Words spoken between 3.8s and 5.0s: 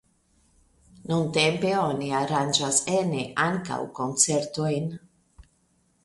koncertojn.